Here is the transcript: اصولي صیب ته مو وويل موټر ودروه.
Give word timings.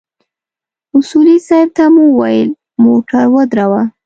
اصولي 0.97 1.37
صیب 1.47 1.67
ته 1.77 1.83
مو 1.93 2.03
وويل 2.11 2.49
موټر 2.83 3.23
ودروه. 3.35 3.81